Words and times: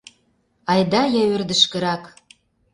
Айда-я 0.71 1.23
ӧрдыжкырак. 1.35 2.03